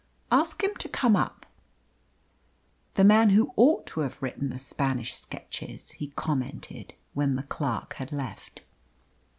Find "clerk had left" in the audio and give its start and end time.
7.43-8.63